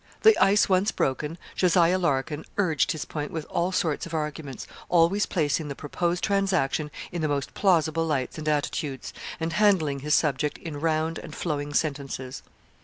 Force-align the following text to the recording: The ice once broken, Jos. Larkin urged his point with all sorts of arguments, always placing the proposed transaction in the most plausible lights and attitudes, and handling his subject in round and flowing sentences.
The 0.23 0.35
ice 0.43 0.67
once 0.67 0.91
broken, 0.91 1.37
Jos. 1.55 1.75
Larkin 1.75 2.43
urged 2.57 2.91
his 2.91 3.05
point 3.05 3.29
with 3.29 3.45
all 3.51 3.71
sorts 3.71 4.07
of 4.07 4.15
arguments, 4.15 4.65
always 4.89 5.27
placing 5.27 5.67
the 5.67 5.75
proposed 5.75 6.23
transaction 6.23 6.89
in 7.11 7.21
the 7.21 7.27
most 7.27 7.53
plausible 7.53 8.07
lights 8.07 8.39
and 8.39 8.49
attitudes, 8.49 9.13
and 9.39 9.53
handling 9.53 9.99
his 9.99 10.15
subject 10.15 10.57
in 10.57 10.79
round 10.79 11.19
and 11.19 11.35
flowing 11.35 11.71
sentences. 11.75 12.41